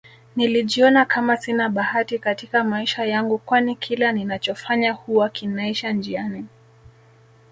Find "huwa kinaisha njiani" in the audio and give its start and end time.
4.93-6.45